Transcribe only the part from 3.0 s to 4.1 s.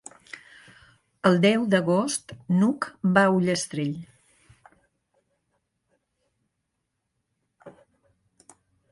va a Ullastrell.